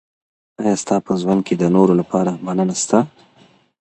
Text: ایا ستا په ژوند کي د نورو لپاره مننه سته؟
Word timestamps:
ایا 0.61 0.73
ستا 0.81 0.95
په 1.05 1.11
ژوند 1.21 1.41
کي 1.47 1.53
د 1.57 1.63
نورو 1.75 1.93
لپاره 2.01 2.31
مننه 2.45 2.75
سته؟ 2.81 2.99